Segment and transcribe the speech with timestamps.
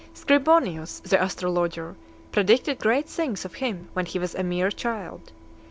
[0.15, 1.95] Scribonius, the astrologer,
[2.31, 5.31] predicted great things of him when he was a mere child.